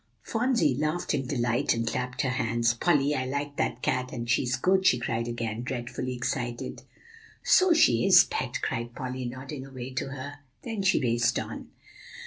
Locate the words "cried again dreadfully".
4.97-6.15